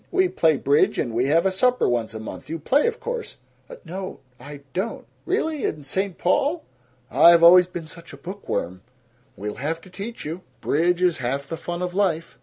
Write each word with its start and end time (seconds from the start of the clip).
We 0.09 0.29
play 0.29 0.57
bridge 0.57 0.97
and 0.97 1.13
we 1.13 1.27
have 1.27 1.45
a 1.45 1.51
supper 1.51 1.87
once 1.87 2.15
a 2.15 2.19
month. 2.19 2.49
You 2.49 2.57
play, 2.57 2.87
of 2.87 2.99
course?" 2.99 3.37
"N 3.69 3.77
no, 3.85 4.19
I 4.39 4.61
don't." 4.73 5.05
"Really? 5.27 5.63
In 5.63 5.83
St. 5.83 6.17
Paul?" 6.17 6.63
"I've 7.11 7.43
always 7.43 7.67
been 7.67 7.85
such 7.85 8.11
a 8.11 8.17
book 8.17 8.49
worm." 8.49 8.81
"We'll 9.37 9.57
have 9.61 9.79
to 9.81 9.91
teach 9.91 10.25
you. 10.25 10.41
Bridge 10.59 11.03
is 11.03 11.19
half 11.19 11.45
the 11.45 11.55
fun 11.55 11.83
of 11.83 11.93
life." 11.93 12.39